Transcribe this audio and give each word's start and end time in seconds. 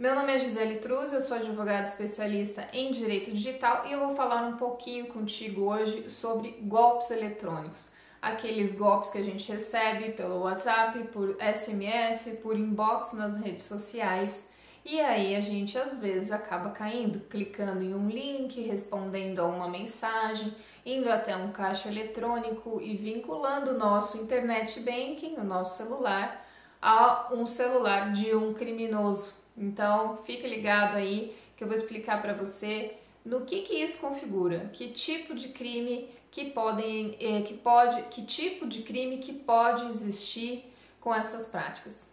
Meu 0.00 0.14
nome 0.14 0.34
é 0.34 0.38
Gisele 0.38 0.76
Truz, 0.76 1.12
eu 1.12 1.20
sou 1.20 1.36
advogada 1.36 1.86
especialista 1.86 2.66
em 2.72 2.90
direito 2.90 3.32
digital 3.32 3.84
e 3.86 3.92
eu 3.92 4.00
vou 4.00 4.16
falar 4.16 4.46
um 4.46 4.56
pouquinho 4.56 5.08
contigo 5.08 5.64
hoje 5.64 6.08
sobre 6.08 6.52
golpes 6.62 7.10
eletrônicos. 7.10 7.86
Aqueles 8.22 8.74
golpes 8.74 9.10
que 9.10 9.18
a 9.18 9.22
gente 9.22 9.52
recebe 9.52 10.12
pelo 10.12 10.40
WhatsApp, 10.40 10.98
por 11.08 11.36
SMS, 11.36 12.38
por 12.42 12.58
inbox 12.58 13.12
nas 13.12 13.36
redes 13.36 13.64
sociais. 13.64 14.42
E 14.86 14.98
aí 14.98 15.36
a 15.36 15.40
gente 15.42 15.76
às 15.76 15.98
vezes 15.98 16.32
acaba 16.32 16.70
caindo, 16.70 17.20
clicando 17.28 17.82
em 17.82 17.94
um 17.94 18.08
link, 18.08 18.58
respondendo 18.62 19.40
a 19.40 19.44
uma 19.44 19.68
mensagem, 19.68 20.56
indo 20.86 21.10
até 21.10 21.36
um 21.36 21.52
caixa 21.52 21.90
eletrônico 21.90 22.80
e 22.80 22.96
vinculando 22.96 23.72
o 23.72 23.78
nosso 23.78 24.16
internet 24.16 24.80
banking, 24.80 25.34
o 25.36 25.44
nosso 25.44 25.76
celular, 25.76 26.42
a 26.80 27.28
um 27.34 27.44
celular 27.44 28.12
de 28.12 28.34
um 28.34 28.54
criminoso 28.54 29.39
então, 29.56 30.18
fique 30.24 30.46
ligado 30.46 30.96
aí 30.96 31.36
que 31.56 31.64
eu 31.64 31.68
vou 31.68 31.76
explicar 31.76 32.20
para 32.22 32.32
você 32.32 32.94
no 33.24 33.42
que 33.42 33.62
que 33.62 33.74
isso 33.74 33.98
configura, 33.98 34.70
que 34.72 34.88
tipo 34.88 35.34
de 35.34 35.48
crime 35.48 36.08
que 36.30 36.46
podem, 36.50 37.16
eh, 37.20 37.42
que 37.42 37.54
pode, 37.54 38.02
que 38.04 38.22
tipo 38.24 38.66
de 38.66 38.82
crime 38.82 39.18
que 39.18 39.32
pode 39.32 39.86
existir 39.86 40.72
com 41.00 41.14
essas 41.14 41.46
práticas. 41.46 42.06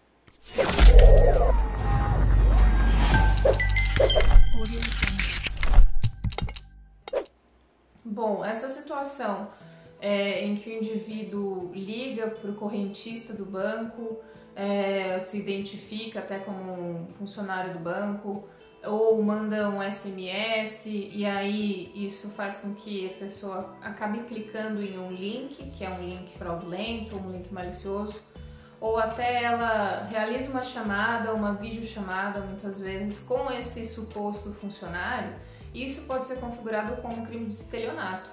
Bom, 8.03 8.43
essa 8.43 8.69
situação 8.69 9.49
é, 9.99 10.43
em 10.43 10.55
que 10.55 10.69
o 10.69 10.73
indivíduo 10.73 11.71
liga 11.73 12.27
para 12.27 12.49
o 12.49 12.55
correntista 12.55 13.33
do 13.33 13.45
banco, 13.45 14.19
é, 14.57 15.19
se 15.19 15.37
identifica 15.37 16.17
até 16.19 16.39
como 16.39 16.73
um 16.73 17.07
funcionário 17.19 17.73
do 17.73 17.79
banco, 17.79 18.49
ou 18.83 19.21
manda 19.21 19.69
um 19.69 19.81
SMS 19.81 20.85
e 20.87 21.25
aí 21.25 21.91
isso 21.93 22.29
faz 22.29 22.57
com 22.57 22.73
que 22.73 23.05
a 23.05 23.19
pessoa 23.19 23.75
acabe 23.81 24.19
clicando 24.23 24.81
em 24.81 24.97
um 24.97 25.11
link, 25.11 25.71
que 25.71 25.83
é 25.83 25.89
um 25.89 26.07
link 26.07 26.35
fraudulento, 26.37 27.17
um 27.17 27.31
link 27.31 27.53
malicioso, 27.53 28.19
ou 28.79 28.97
até 28.97 29.43
ela 29.43 30.07
realiza 30.09 30.49
uma 30.49 30.63
chamada, 30.63 31.33
uma 31.33 31.53
videochamada 31.53 32.39
muitas 32.39 32.81
vezes 32.81 33.19
com 33.19 33.51
esse 33.51 33.85
suposto 33.85 34.51
funcionário, 34.53 35.33
isso 35.73 36.01
pode 36.01 36.25
ser 36.25 36.39
configurado 36.39 36.99
como 37.01 37.27
crime 37.27 37.45
de 37.45 37.53
estelionato. 37.53 38.31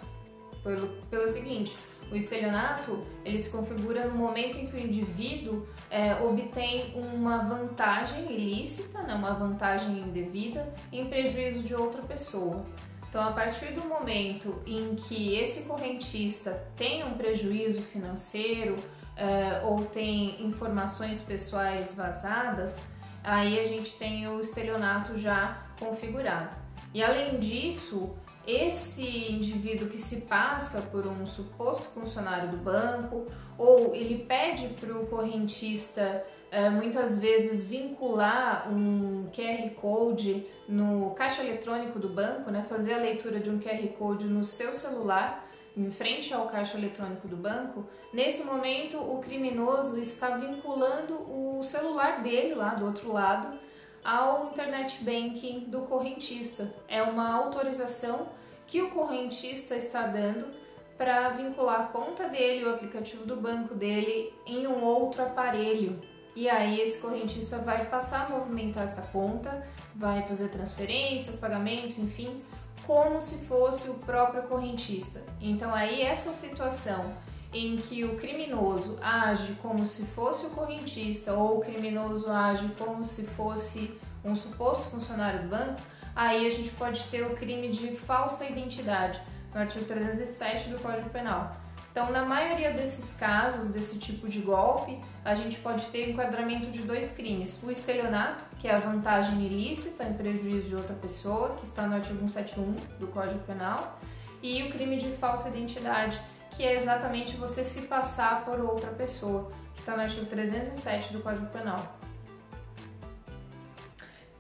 Pelo, 0.62 0.88
pelo 1.10 1.28
seguinte, 1.28 1.76
o 2.10 2.16
estelionato 2.16 3.00
ele 3.24 3.38
se 3.38 3.50
configura 3.50 4.06
no 4.06 4.14
momento 4.14 4.58
em 4.58 4.66
que 4.66 4.76
o 4.76 4.80
indivíduo 4.80 5.66
é, 5.90 6.14
obtém 6.14 6.92
uma 6.94 7.38
vantagem 7.38 8.32
ilícita, 8.32 9.02
né, 9.02 9.14
uma 9.14 9.32
vantagem 9.32 10.00
indevida, 10.00 10.72
em 10.92 11.06
prejuízo 11.06 11.62
de 11.62 11.74
outra 11.74 12.02
pessoa. 12.02 12.64
Então, 13.08 13.22
a 13.22 13.30
partir 13.30 13.72
do 13.72 13.82
momento 13.88 14.60
em 14.66 14.96
que 14.96 15.36
esse 15.36 15.62
correntista 15.62 16.66
tem 16.74 17.04
um 17.04 17.14
prejuízo 17.14 17.80
financeiro 17.82 18.74
é, 19.16 19.62
ou 19.64 19.84
tem 19.84 20.44
informações 20.44 21.20
pessoais 21.20 21.94
vazadas, 21.94 22.80
aí 23.22 23.60
a 23.60 23.64
gente 23.64 23.96
tem 23.96 24.26
o 24.26 24.40
estelionato 24.40 25.16
já 25.16 25.62
configurado. 25.78 26.56
E 26.92 27.02
além 27.02 27.38
disso, 27.38 28.14
esse 28.46 29.32
indivíduo 29.32 29.88
que 29.88 29.98
se 29.98 30.22
passa 30.22 30.80
por 30.82 31.06
um 31.06 31.26
suposto 31.26 31.84
funcionário 31.90 32.50
do 32.50 32.58
banco 32.58 33.24
ou 33.56 33.94
ele 33.94 34.24
pede 34.24 34.68
para 34.68 34.92
o 34.92 35.06
correntista 35.06 36.24
eh, 36.50 36.70
muitas 36.70 37.18
vezes 37.18 37.64
vincular 37.64 38.68
um 38.70 39.28
QR 39.32 39.70
Code 39.80 40.46
no 40.68 41.10
caixa 41.10 41.42
eletrônico 41.42 41.98
do 41.98 42.08
banco, 42.08 42.50
né, 42.50 42.64
fazer 42.68 42.94
a 42.94 42.98
leitura 42.98 43.40
de 43.40 43.50
um 43.50 43.58
QR 43.58 43.86
Code 43.98 44.26
no 44.26 44.44
seu 44.44 44.72
celular 44.72 45.48
em 45.76 45.90
frente 45.90 46.32
ao 46.32 46.46
caixa 46.46 46.78
eletrônico 46.78 47.26
do 47.26 47.36
banco, 47.36 47.84
nesse 48.12 48.44
momento 48.44 48.96
o 48.98 49.18
criminoso 49.18 49.98
está 49.98 50.36
vinculando 50.36 51.14
o 51.14 51.62
celular 51.64 52.22
dele 52.22 52.54
lá 52.54 52.74
do 52.74 52.84
outro 52.84 53.12
lado 53.12 53.58
ao 54.04 54.48
internet 54.48 55.02
banking 55.02 55.60
do 55.60 55.82
correntista. 55.82 56.72
É 56.86 57.02
uma 57.02 57.34
autorização 57.34 58.28
que 58.66 58.82
o 58.82 58.90
correntista 58.90 59.74
está 59.74 60.06
dando 60.06 60.52
para 60.98 61.30
vincular 61.30 61.80
a 61.80 61.84
conta 61.84 62.28
dele, 62.28 62.64
o 62.64 62.74
aplicativo 62.74 63.24
do 63.24 63.36
banco 63.36 63.74
dele 63.74 64.32
em 64.46 64.66
um 64.66 64.84
outro 64.84 65.22
aparelho. 65.22 66.00
E 66.36 66.48
aí 66.48 66.80
esse 66.80 66.98
correntista 66.98 67.58
vai 67.58 67.86
passar 67.86 68.26
a 68.26 68.28
movimentar 68.28 68.84
essa 68.84 69.02
conta, 69.02 69.66
vai 69.94 70.22
fazer 70.26 70.48
transferências, 70.48 71.36
pagamentos, 71.36 71.98
enfim, 71.98 72.42
como 72.86 73.20
se 73.20 73.36
fosse 73.46 73.88
o 73.88 73.94
próprio 73.94 74.42
correntista. 74.44 75.22
Então 75.40 75.74
aí 75.74 76.02
essa 76.02 76.32
situação 76.32 77.12
em 77.54 77.76
que 77.76 78.04
o 78.04 78.16
criminoso 78.16 78.98
age 79.00 79.56
como 79.62 79.86
se 79.86 80.02
fosse 80.02 80.44
o 80.44 80.50
correntista 80.50 81.32
ou 81.32 81.58
o 81.58 81.60
criminoso 81.60 82.28
age 82.28 82.68
como 82.76 83.04
se 83.04 83.22
fosse 83.22 83.96
um 84.24 84.34
suposto 84.34 84.90
funcionário 84.90 85.42
do 85.42 85.48
banco, 85.48 85.80
aí 86.16 86.46
a 86.46 86.50
gente 86.50 86.70
pode 86.70 87.04
ter 87.04 87.24
o 87.24 87.36
crime 87.36 87.68
de 87.68 87.94
falsa 87.94 88.44
identidade, 88.44 89.20
no 89.54 89.60
artigo 89.60 89.84
307 89.84 90.68
do 90.68 90.80
Código 90.80 91.08
Penal. 91.10 91.56
Então, 91.92 92.10
na 92.10 92.24
maioria 92.24 92.72
desses 92.72 93.12
casos, 93.12 93.68
desse 93.68 94.00
tipo 94.00 94.28
de 94.28 94.40
golpe, 94.40 94.98
a 95.24 95.32
gente 95.36 95.60
pode 95.60 95.86
ter 95.86 96.10
enquadramento 96.10 96.68
de 96.68 96.80
dois 96.80 97.12
crimes: 97.12 97.62
o 97.62 97.70
estelionato, 97.70 98.44
que 98.58 98.66
é 98.66 98.74
a 98.74 98.80
vantagem 98.80 99.40
ilícita 99.40 100.02
em 100.02 100.12
prejuízo 100.14 100.66
de 100.66 100.74
outra 100.74 100.94
pessoa, 100.96 101.50
que 101.50 101.64
está 101.64 101.86
no 101.86 101.94
artigo 101.94 102.18
171 102.18 102.74
do 102.98 103.06
Código 103.06 103.38
Penal, 103.44 104.00
e 104.42 104.64
o 104.64 104.72
crime 104.72 104.96
de 104.96 105.08
falsa 105.12 105.50
identidade, 105.50 106.20
que 106.56 106.62
é 106.62 106.74
exatamente 106.74 107.36
você 107.36 107.64
se 107.64 107.82
passar 107.82 108.44
por 108.44 108.60
outra 108.60 108.90
pessoa, 108.90 109.50
que 109.74 109.80
está 109.80 109.96
no 109.96 110.02
artigo 110.02 110.26
307 110.26 111.12
do 111.12 111.20
Código 111.20 111.46
Penal. 111.46 111.98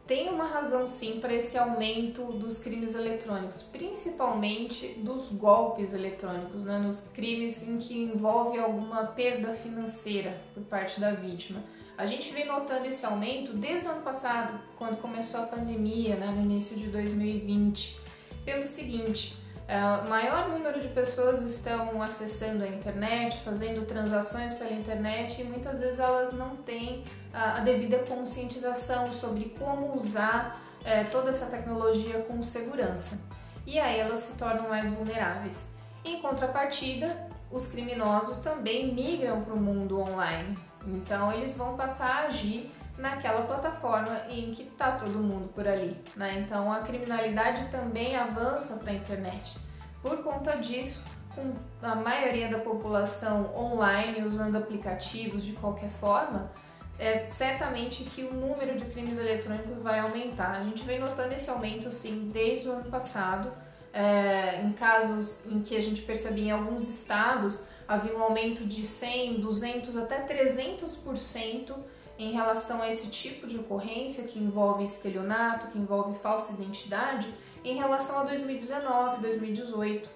Tem 0.06 0.28
uma 0.28 0.44
razão 0.44 0.86
sim 0.86 1.18
para 1.18 1.32
esse 1.32 1.56
aumento 1.56 2.24
dos 2.32 2.58
crimes 2.58 2.94
eletrônicos, 2.94 3.62
principalmente 3.62 4.88
dos 4.98 5.30
golpes 5.30 5.94
eletrônicos, 5.94 6.62
né, 6.62 6.78
nos 6.78 7.00
crimes 7.00 7.62
em 7.62 7.78
que 7.78 7.98
envolve 8.02 8.58
alguma 8.58 9.06
perda 9.06 9.54
financeira 9.54 10.38
por 10.52 10.62
parte 10.64 11.00
da 11.00 11.12
vítima. 11.12 11.64
A 11.96 12.04
gente 12.04 12.34
vem 12.34 12.44
notando 12.44 12.86
esse 12.86 13.06
aumento 13.06 13.54
desde 13.54 13.88
o 13.88 13.92
ano 13.92 14.02
passado, 14.02 14.60
quando 14.76 15.00
começou 15.00 15.40
a 15.40 15.46
pandemia, 15.46 16.16
né, 16.16 16.26
no 16.26 16.42
início 16.42 16.76
de 16.76 16.88
2020, 16.88 17.98
pelo 18.44 18.66
seguinte: 18.66 19.34
é, 19.66 20.08
maior 20.08 20.50
número 20.50 20.78
de 20.78 20.88
pessoas 20.88 21.40
estão 21.40 22.02
acessando 22.02 22.62
a 22.64 22.68
internet, 22.68 23.40
fazendo 23.40 23.86
transações 23.86 24.52
pela 24.52 24.72
internet 24.72 25.40
e 25.40 25.44
muitas 25.44 25.80
vezes 25.80 25.98
elas 25.98 26.34
não 26.34 26.54
têm 26.54 27.02
a, 27.32 27.60
devida 27.60 27.98
conscientização 28.00 29.12
sobre 29.14 29.54
como 29.58 29.96
usar 29.96 30.60
é, 30.84 31.04
toda 31.04 31.30
essa 31.30 31.46
tecnologia 31.46 32.20
com 32.28 32.42
segurança. 32.42 33.18
E 33.66 33.78
aí 33.78 33.98
elas 33.98 34.20
se 34.20 34.34
tornam 34.34 34.68
mais 34.68 34.86
vulneráveis. 34.90 35.64
Em 36.04 36.20
contrapartida, 36.20 37.26
os 37.50 37.66
criminosos 37.66 38.38
também 38.38 38.92
migram 38.92 39.42
para 39.42 39.54
o 39.54 39.60
mundo 39.60 39.98
online. 39.98 40.58
Então 40.86 41.32
eles 41.32 41.56
vão 41.56 41.74
passar 41.74 42.24
a 42.24 42.26
agir 42.26 42.70
naquela 42.96 43.42
plataforma 43.42 44.22
em 44.28 44.52
que 44.52 44.62
está 44.62 44.92
todo 44.92 45.18
mundo 45.18 45.48
por 45.48 45.66
ali. 45.66 45.96
Né? 46.16 46.38
Então 46.38 46.72
a 46.72 46.80
criminalidade 46.80 47.66
também 47.70 48.16
avança 48.16 48.76
para 48.76 48.90
a 48.90 48.94
internet. 48.94 49.58
Por 50.02 50.22
conta 50.22 50.56
disso, 50.56 51.02
com 51.34 51.52
a 51.82 51.94
maioria 51.94 52.48
da 52.48 52.58
população 52.58 53.54
online 53.56 54.22
usando 54.22 54.56
aplicativos 54.56 55.42
de 55.42 55.52
qualquer 55.52 55.90
forma, 55.90 56.50
é 56.98 57.24
certamente 57.24 58.04
que 58.04 58.22
o 58.22 58.32
número 58.32 58.76
de 58.76 58.84
crimes 58.84 59.18
eletrônicos 59.18 59.78
vai 59.82 59.98
aumentar. 59.98 60.52
A 60.52 60.64
gente 60.64 60.84
vem 60.84 61.00
notando 61.00 61.34
esse 61.34 61.50
aumento 61.50 61.90
sim 61.90 62.30
desde 62.32 62.68
o 62.68 62.72
ano 62.72 62.84
passado. 62.84 63.52
É, 63.92 64.60
em 64.60 64.72
casos 64.72 65.40
em 65.46 65.60
que 65.62 65.76
a 65.76 65.80
gente 65.80 66.02
percebia 66.02 66.46
em 66.46 66.50
alguns 66.50 66.88
estados 66.88 67.62
havia 67.86 68.16
um 68.16 68.22
aumento 68.22 68.64
de 68.64 68.84
100, 68.84 69.40
200 69.40 69.96
até 69.96 70.26
300% 70.26 71.74
em 72.18 72.32
relação 72.32 72.80
a 72.82 72.88
esse 72.88 73.08
tipo 73.08 73.46
de 73.46 73.58
ocorrência 73.58 74.24
que 74.24 74.38
envolve 74.38 74.84
estelionato, 74.84 75.68
que 75.68 75.78
envolve 75.78 76.18
falsa 76.18 76.52
identidade, 76.52 77.32
em 77.64 77.76
relação 77.76 78.18
a 78.18 78.24
2019, 78.24 79.22
2018. 79.22 80.08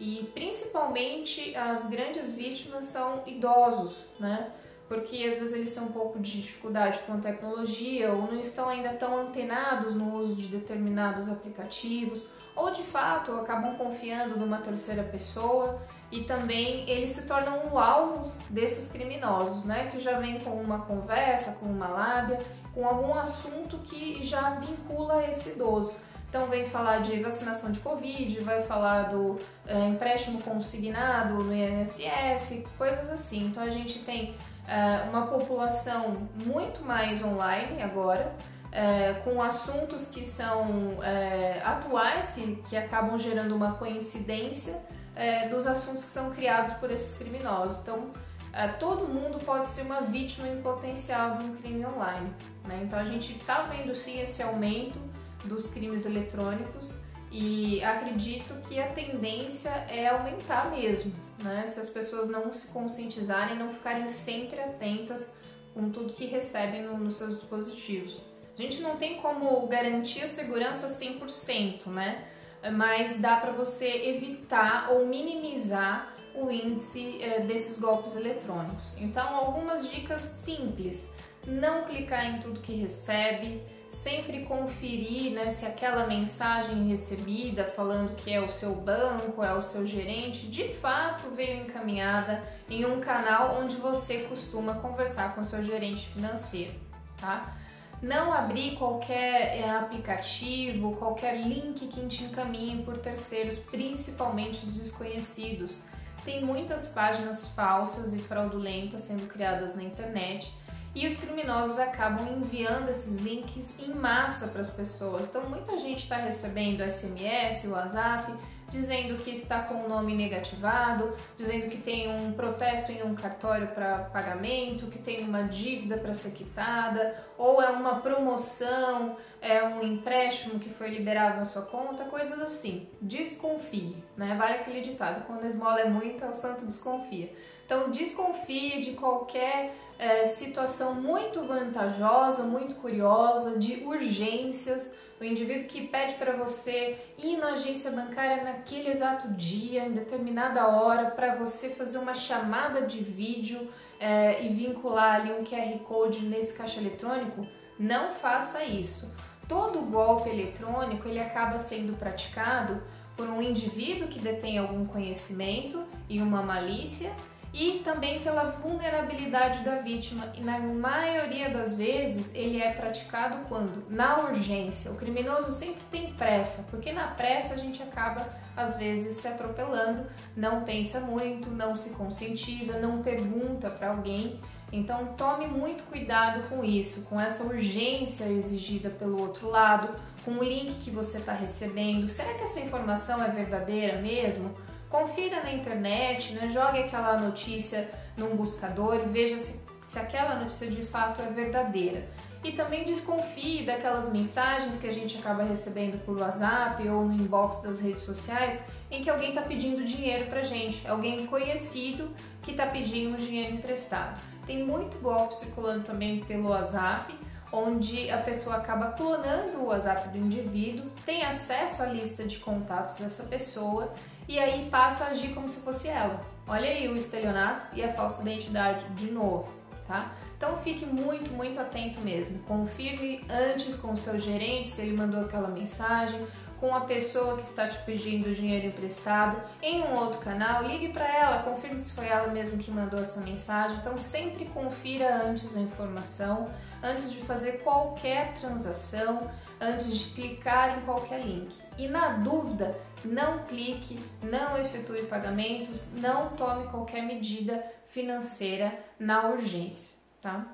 E 0.00 0.30
principalmente 0.34 1.56
as 1.56 1.86
grandes 1.86 2.32
vítimas 2.32 2.84
são 2.84 3.22
idosos, 3.26 4.04
né? 4.20 4.52
Porque 4.86 5.24
às 5.24 5.36
vezes 5.36 5.54
eles 5.54 5.74
têm 5.74 5.82
um 5.82 5.92
pouco 5.92 6.18
de 6.18 6.40
dificuldade 6.40 7.00
com 7.00 7.14
a 7.14 7.18
tecnologia 7.18 8.12
ou 8.12 8.22
não 8.22 8.40
estão 8.40 8.68
ainda 8.68 8.90
tão 8.94 9.18
antenados 9.18 9.94
no 9.94 10.14
uso 10.16 10.36
de 10.36 10.48
determinados 10.48 11.28
aplicativos 11.28 12.24
ou 12.58 12.70
de 12.70 12.82
fato 12.82 13.32
acabam 13.32 13.76
confiando 13.76 14.36
numa 14.36 14.58
terceira 14.58 15.02
pessoa 15.02 15.80
e 16.10 16.24
também 16.24 16.88
eles 16.88 17.10
se 17.10 17.26
tornam 17.26 17.72
o 17.72 17.78
alvo 17.78 18.32
desses 18.50 18.88
criminosos, 18.88 19.64
né? 19.64 19.88
Que 19.90 20.00
já 20.00 20.18
vem 20.18 20.38
com 20.40 20.50
uma 20.50 20.80
conversa, 20.80 21.52
com 21.52 21.66
uma 21.66 21.88
lábia 21.88 22.38
com 22.78 22.86
algum 22.86 23.12
assunto 23.14 23.78
que 23.78 24.24
já 24.24 24.50
vincula 24.50 25.24
esse 25.28 25.50
idoso. 25.50 25.96
Então 26.28 26.46
vem 26.46 26.64
falar 26.66 26.98
de 26.98 27.20
vacinação 27.20 27.72
de 27.72 27.80
Covid, 27.80 28.38
vai 28.40 28.62
falar 28.62 29.04
do 29.04 29.38
é, 29.66 29.88
empréstimo 29.88 30.40
consignado 30.42 31.42
no 31.42 31.52
INSS, 31.52 32.62
coisas 32.76 33.10
assim. 33.10 33.46
Então 33.46 33.62
a 33.62 33.70
gente 33.70 34.00
tem 34.00 34.36
é, 34.68 35.08
uma 35.08 35.26
população 35.26 36.28
muito 36.44 36.84
mais 36.84 37.24
online 37.24 37.82
agora, 37.82 38.32
é, 38.70 39.14
com 39.24 39.40
assuntos 39.40 40.06
que 40.06 40.24
são 40.24 41.02
é, 41.02 41.60
atuais, 41.64 42.30
que, 42.30 42.56
que 42.68 42.76
acabam 42.76 43.18
gerando 43.18 43.54
uma 43.54 43.74
coincidência 43.74 44.80
é, 45.16 45.48
dos 45.48 45.66
assuntos 45.66 46.04
que 46.04 46.10
são 46.10 46.30
criados 46.30 46.74
por 46.74 46.90
esses 46.90 47.16
criminosos. 47.16 47.78
Então 47.80 48.10
é, 48.52 48.68
todo 48.68 49.06
mundo 49.06 49.38
pode 49.44 49.66
ser 49.66 49.82
uma 49.82 50.00
vítima 50.02 50.48
em 50.48 50.60
potencial 50.60 51.38
de 51.38 51.44
um 51.44 51.56
crime 51.56 51.84
online. 51.86 52.32
Né? 52.66 52.80
Então 52.84 52.98
a 52.98 53.04
gente 53.04 53.36
está 53.36 53.62
vendo 53.62 53.94
sim 53.94 54.20
esse 54.20 54.42
aumento 54.42 54.98
dos 55.44 55.68
crimes 55.68 56.04
eletrônicos 56.04 56.98
e 57.30 57.82
acredito 57.84 58.54
que 58.68 58.78
a 58.78 58.88
tendência 58.88 59.70
é 59.88 60.08
aumentar 60.08 60.70
mesmo, 60.70 61.12
né? 61.42 61.66
Se 61.66 61.78
as 61.78 61.88
pessoas 61.88 62.26
não 62.26 62.54
se 62.54 62.68
conscientizarem, 62.68 63.56
não 63.56 63.70
ficarem 63.70 64.08
sempre 64.08 64.58
atentas 64.58 65.30
com 65.74 65.90
tudo 65.90 66.12
que 66.14 66.24
recebem 66.24 66.82
no, 66.82 66.96
nos 66.96 67.16
seus 67.16 67.38
dispositivos. 67.38 68.27
A 68.58 68.62
gente 68.62 68.80
não 68.80 68.96
tem 68.96 69.18
como 69.18 69.66
garantir 69.68 70.22
a 70.22 70.26
segurança 70.26 70.88
100%, 70.88 71.86
né? 71.86 72.24
Mas 72.72 73.20
dá 73.20 73.36
para 73.36 73.52
você 73.52 73.86
evitar 74.08 74.90
ou 74.90 75.06
minimizar 75.06 76.12
o 76.34 76.50
índice 76.50 77.22
é, 77.22 77.40
desses 77.40 77.78
golpes 77.78 78.16
eletrônicos. 78.16 78.84
Então, 78.96 79.36
algumas 79.36 79.88
dicas 79.88 80.22
simples: 80.22 81.08
não 81.46 81.84
clicar 81.84 82.26
em 82.26 82.40
tudo 82.40 82.58
que 82.58 82.74
recebe 82.74 83.62
sempre 83.88 84.44
conferir 84.44 85.32
né, 85.32 85.48
se 85.48 85.64
aquela 85.64 86.06
mensagem 86.06 86.88
recebida 86.88 87.64
falando 87.64 88.14
que 88.16 88.30
é 88.30 88.40
o 88.40 88.50
seu 88.50 88.74
banco, 88.74 89.42
é 89.42 89.54
o 89.54 89.62
seu 89.62 89.86
gerente, 89.86 90.46
de 90.46 90.68
fato 90.68 91.30
veio 91.30 91.62
encaminhada 91.62 92.42
em 92.68 92.84
um 92.84 93.00
canal 93.00 93.58
onde 93.60 93.76
você 93.76 94.24
costuma 94.24 94.74
conversar 94.74 95.34
com 95.34 95.40
o 95.40 95.44
seu 95.44 95.62
gerente 95.62 96.06
financeiro, 96.08 96.74
tá? 97.18 97.56
Não 98.00 98.32
abrir 98.32 98.76
qualquer 98.76 99.58
é, 99.58 99.70
aplicativo, 99.70 100.94
qualquer 100.96 101.40
link 101.40 101.86
que 101.88 102.06
te 102.06 102.24
encaminhe 102.24 102.82
por 102.84 102.98
terceiros, 102.98 103.58
principalmente 103.58 104.64
os 104.64 104.72
desconhecidos. 104.72 105.80
Tem 106.24 106.44
muitas 106.44 106.86
páginas 106.86 107.48
falsas 107.48 108.12
e 108.12 108.18
fraudulentas 108.18 109.02
sendo 109.02 109.26
criadas 109.26 109.74
na 109.74 109.82
internet 109.82 110.54
e 110.94 111.06
os 111.06 111.16
criminosos 111.16 111.78
acabam 111.78 112.26
enviando 112.28 112.88
esses 112.88 113.16
links 113.18 113.72
em 113.78 113.94
massa 113.94 114.46
para 114.46 114.60
as 114.60 114.70
pessoas. 114.70 115.26
Então, 115.26 115.48
muita 115.48 115.78
gente 115.78 116.04
está 116.04 116.16
recebendo 116.16 116.88
SMS, 116.88 117.66
WhatsApp, 117.66 118.32
dizendo 118.68 119.16
que 119.22 119.30
está 119.30 119.62
com 119.62 119.84
o 119.84 119.88
nome 119.88 120.14
negativado, 120.14 121.14
dizendo 121.36 121.68
que 121.68 121.78
tem 121.78 122.08
um 122.08 122.32
protesto 122.32 122.92
em 122.92 123.02
um 123.02 123.14
cartório 123.14 123.68
para 123.68 123.98
pagamento, 123.98 124.86
que 124.86 124.98
tem 124.98 125.24
uma 125.24 125.44
dívida 125.44 125.96
para 125.96 126.12
ser 126.14 126.30
quitada, 126.30 127.24
ou 127.36 127.62
é 127.62 127.70
uma 127.70 128.00
promoção, 128.00 129.16
é 129.40 129.62
um 129.62 129.82
empréstimo 129.82 130.58
que 130.58 130.68
foi 130.68 130.90
liberado 130.90 131.38
na 131.38 131.44
sua 131.44 131.62
conta, 131.62 132.04
coisas 132.04 132.40
assim. 132.40 132.88
Desconfie, 133.00 133.96
né? 134.16 134.34
Vale 134.36 134.54
aquele 134.54 134.80
ditado: 134.80 135.26
quando 135.26 135.44
a 135.44 135.48
esmola 135.48 135.80
é 135.80 135.88
muita, 135.88 136.26
o 136.28 136.34
santo 136.34 136.66
desconfia. 136.66 137.32
Então, 137.68 137.90
desconfie 137.90 138.80
de 138.80 138.92
qualquer 138.92 139.74
é, 139.98 140.24
situação 140.24 140.94
muito 140.94 141.42
vantajosa, 141.46 142.42
muito 142.42 142.76
curiosa, 142.76 143.58
de 143.58 143.84
urgências. 143.84 144.90
O 145.20 145.24
indivíduo 145.24 145.66
que 145.66 145.86
pede 145.86 146.14
para 146.14 146.32
você 146.32 146.96
ir 147.18 147.36
na 147.36 147.48
agência 147.48 147.90
bancária 147.90 148.42
naquele 148.42 148.88
exato 148.88 149.28
dia, 149.34 149.84
em 149.84 149.92
determinada 149.92 150.66
hora, 150.66 151.10
para 151.10 151.34
você 151.34 151.68
fazer 151.68 151.98
uma 151.98 152.14
chamada 152.14 152.86
de 152.86 153.02
vídeo 153.02 153.68
é, 154.00 154.42
e 154.42 154.48
vincular 154.48 155.16
ali 155.16 155.32
um 155.34 155.44
QR 155.44 155.78
Code 155.80 156.24
nesse 156.24 156.54
caixa 156.54 156.80
eletrônico, 156.80 157.46
não 157.78 158.14
faça 158.14 158.64
isso. 158.64 159.12
Todo 159.46 159.82
golpe 159.82 160.30
eletrônico 160.30 161.06
ele 161.06 161.20
acaba 161.20 161.58
sendo 161.58 161.94
praticado 161.98 162.82
por 163.14 163.28
um 163.28 163.42
indivíduo 163.42 164.08
que 164.08 164.18
detém 164.18 164.56
algum 164.56 164.86
conhecimento 164.86 165.84
e 166.08 166.22
uma 166.22 166.42
malícia 166.42 167.12
e 167.52 167.80
também 167.84 168.20
pela 168.20 168.50
vulnerabilidade 168.50 169.64
da 169.64 169.76
vítima. 169.76 170.30
E 170.34 170.40
na 170.40 170.58
maioria 170.58 171.50
das 171.50 171.74
vezes 171.74 172.30
ele 172.34 172.60
é 172.60 172.72
praticado 172.72 173.46
quando? 173.48 173.84
Na 173.88 174.20
urgência. 174.20 174.90
O 174.90 174.96
criminoso 174.96 175.50
sempre 175.50 175.82
tem 175.90 176.12
pressa, 176.12 176.62
porque 176.70 176.92
na 176.92 177.08
pressa 177.08 177.54
a 177.54 177.56
gente 177.56 177.82
acaba 177.82 178.28
às 178.56 178.76
vezes 178.76 179.16
se 179.16 179.28
atropelando, 179.28 180.06
não 180.36 180.62
pensa 180.62 181.00
muito, 181.00 181.50
não 181.50 181.76
se 181.76 181.90
conscientiza, 181.90 182.78
não 182.78 183.02
pergunta 183.02 183.70
para 183.70 183.90
alguém. 183.90 184.40
Então 184.70 185.14
tome 185.16 185.46
muito 185.46 185.84
cuidado 185.84 186.48
com 186.48 186.62
isso, 186.62 187.02
com 187.02 187.18
essa 187.18 187.42
urgência 187.44 188.24
exigida 188.24 188.90
pelo 188.90 189.20
outro 189.20 189.48
lado, 189.48 189.98
com 190.24 190.32
o 190.32 190.44
link 190.44 190.74
que 190.84 190.90
você 190.90 191.18
está 191.18 191.32
recebendo. 191.32 192.08
Será 192.08 192.34
que 192.34 192.42
essa 192.42 192.60
informação 192.60 193.22
é 193.22 193.28
verdadeira 193.28 193.98
mesmo? 193.98 194.54
Confira 194.88 195.42
na 195.42 195.52
internet, 195.52 196.32
né? 196.32 196.48
jogue 196.48 196.78
aquela 196.78 197.18
notícia 197.18 197.88
num 198.16 198.34
buscador 198.36 198.96
e 199.04 199.08
veja 199.08 199.38
se, 199.38 199.60
se 199.82 199.98
aquela 199.98 200.36
notícia 200.36 200.68
de 200.68 200.82
fato 200.82 201.22
é 201.22 201.26
verdadeira. 201.26 202.08
E 202.42 202.52
também 202.52 202.84
desconfie 202.84 203.64
daquelas 203.64 204.10
mensagens 204.12 204.78
que 204.78 204.86
a 204.86 204.92
gente 204.92 205.18
acaba 205.18 205.42
recebendo 205.42 205.98
por 206.04 206.20
WhatsApp 206.20 206.88
ou 206.88 207.04
no 207.04 207.12
inbox 207.12 207.60
das 207.62 207.80
redes 207.80 208.02
sociais 208.02 208.58
em 208.90 209.02
que 209.02 209.10
alguém 209.10 209.30
está 209.30 209.42
pedindo 209.42 209.84
dinheiro 209.84 210.26
para 210.26 210.42
gente, 210.42 210.86
alguém 210.86 211.26
conhecido 211.26 212.10
que 212.42 212.52
está 212.52 212.66
pedindo 212.66 213.16
dinheiro 213.16 213.54
emprestado. 213.54 214.20
Tem 214.46 214.64
muito 214.64 214.98
golpe 214.98 215.34
circulando 215.34 215.84
também 215.84 216.20
pelo 216.20 216.48
WhatsApp, 216.48 217.14
onde 217.52 218.10
a 218.10 218.18
pessoa 218.18 218.56
acaba 218.56 218.92
clonando 218.92 219.58
o 219.58 219.66
WhatsApp 219.66 220.08
do 220.08 220.18
indivíduo, 220.18 220.90
tem 221.04 221.24
acesso 221.24 221.82
à 221.82 221.86
lista 221.86 222.24
de 222.24 222.38
contatos 222.38 222.94
dessa 222.94 223.24
pessoa 223.24 223.92
e 224.28 224.38
aí 224.38 224.68
passa 224.70 225.04
a 225.04 225.08
agir 225.08 225.34
como 225.34 225.48
se 225.48 225.60
fosse 225.60 225.88
ela. 225.88 226.20
Olha 226.46 226.68
aí 226.68 226.86
o 226.88 226.96
estelionato 226.96 227.66
e 227.74 227.82
a 227.82 227.92
falsa 227.94 228.22
identidade 228.22 228.84
de 228.90 229.10
novo, 229.10 229.48
tá? 229.86 230.12
Então 230.36 230.56
fique 230.58 230.86
muito, 230.86 231.32
muito 231.32 231.58
atento 231.58 232.00
mesmo. 232.00 232.38
Confirme 232.40 233.20
antes 233.28 233.74
com 233.74 233.92
o 233.92 233.96
seu 233.96 234.20
gerente 234.20 234.68
se 234.68 234.82
ele 234.82 234.96
mandou 234.96 235.20
aquela 235.20 235.48
mensagem, 235.48 236.26
com 236.60 236.74
a 236.74 236.80
pessoa 236.80 237.36
que 237.36 237.42
está 237.42 237.66
te 237.66 237.78
pedindo 237.84 238.34
dinheiro 238.34 238.66
emprestado 238.66 239.40
em 239.62 239.82
um 239.82 239.94
outro 239.94 240.18
canal, 240.20 240.64
ligue 240.64 240.92
para 240.92 241.06
ela, 241.06 241.42
confirme 241.42 241.78
se 241.78 241.92
foi 241.92 242.06
ela 242.08 242.28
mesmo 242.28 242.58
que 242.58 242.70
mandou 242.70 243.00
essa 243.00 243.20
mensagem. 243.20 243.76
Então 243.78 243.96
sempre 243.96 244.44
confira 244.46 245.22
antes 245.24 245.56
a 245.56 245.60
informação, 245.60 246.46
antes 246.82 247.12
de 247.12 247.18
fazer 247.18 247.62
qualquer 247.62 248.34
transação, 248.34 249.30
antes 249.60 249.96
de 249.96 250.06
clicar 250.12 250.78
em 250.78 250.82
qualquer 250.82 251.20
link. 251.20 251.54
E 251.76 251.86
na 251.86 252.14
dúvida, 252.18 252.78
não 253.04 253.38
clique, 253.44 253.98
não 254.22 254.58
efetue 254.58 255.02
pagamentos, 255.02 255.86
não 255.92 256.30
tome 256.30 256.66
qualquer 256.68 257.02
medida 257.02 257.64
financeira 257.86 258.78
na 258.98 259.28
urgência, 259.28 259.94
tá? 260.20 260.46